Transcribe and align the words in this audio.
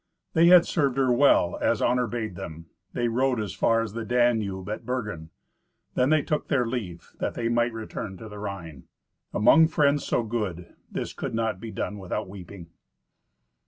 They 0.33 0.47
had 0.47 0.65
served 0.65 0.97
her 0.97 1.13
well 1.13 1.59
as 1.61 1.79
honour 1.79 2.07
bade 2.07 2.33
them. 2.35 2.65
They 2.91 3.07
rode 3.07 3.39
as 3.39 3.53
far 3.53 3.81
as 3.83 3.93
the 3.93 4.03
Danube 4.03 4.67
at 4.67 4.83
Bergen; 4.83 5.29
then 5.93 6.09
they 6.09 6.23
took 6.23 6.47
their 6.47 6.65
leave, 6.65 7.11
that 7.19 7.35
they 7.35 7.49
might 7.49 7.71
return 7.71 8.17
to 8.17 8.27
the 8.27 8.39
Rhine. 8.39 8.85
Among 9.31 9.67
friends 9.67 10.03
so 10.03 10.23
good, 10.23 10.73
this 10.91 11.13
could 11.13 11.35
not 11.35 11.59
be 11.59 11.69
done 11.69 11.99
without 11.99 12.27
weeping. 12.27 12.71